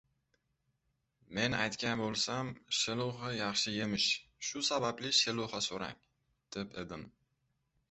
[1.39, 4.09] —Men aytgan bo‘lsam, sheluxa yaxshi yemish,
[4.49, 6.03] shu sababli sheluxa so‘rang,
[6.59, 7.09] deb edim!